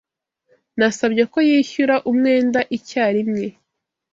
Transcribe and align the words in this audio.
Nasabye 0.77 1.23
ko 1.31 1.37
yishyura 1.49 1.95
umwenda 2.09 2.59
icyarimwe. 2.77 3.47